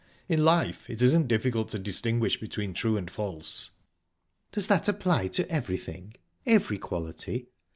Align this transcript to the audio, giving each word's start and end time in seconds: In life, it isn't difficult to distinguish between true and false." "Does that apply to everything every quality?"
In 0.27 0.43
life, 0.43 0.89
it 0.89 0.99
isn't 0.99 1.27
difficult 1.27 1.69
to 1.69 1.77
distinguish 1.77 2.39
between 2.39 2.73
true 2.73 2.97
and 2.97 3.07
false." 3.07 3.69
"Does 4.51 4.65
that 4.65 4.87
apply 4.89 5.27
to 5.27 5.47
everything 5.47 6.15
every 6.43 6.79
quality?" 6.79 7.49